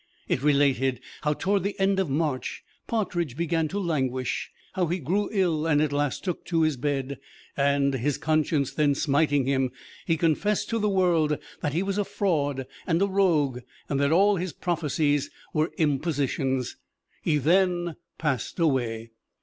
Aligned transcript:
It 0.27 0.41
related 0.41 0.99
how 1.21 1.33
toward 1.33 1.61
the 1.61 1.79
end 1.79 1.99
of 1.99 2.09
March 2.09 2.63
Partridge 2.87 3.37
began 3.37 3.67
to 3.67 3.77
languish; 3.79 4.49
how 4.73 4.87
he 4.87 4.97
grew 4.97 5.29
ill 5.31 5.67
and 5.67 5.79
at 5.79 5.93
last 5.93 6.23
took 6.23 6.43
to 6.45 6.63
his 6.63 6.75
bed, 6.75 7.19
and, 7.55 7.93
his 7.93 8.17
conscience 8.17 8.73
then 8.73 8.95
smiting 8.95 9.45
him, 9.45 9.71
he 10.07 10.17
confessed 10.17 10.71
to 10.71 10.79
the 10.79 10.89
world 10.89 11.37
that 11.61 11.73
he 11.73 11.83
was 11.83 11.99
a 11.99 12.03
fraud 12.03 12.65
and 12.87 12.99
a 12.99 13.05
rogue, 13.07 13.59
that 13.89 14.11
all 14.11 14.37
his 14.37 14.53
prophecies 14.53 15.29
were 15.53 15.71
impositions; 15.77 16.77
he 17.21 17.37
then 17.37 17.95
passed 18.17 18.57
away. 18.59 19.11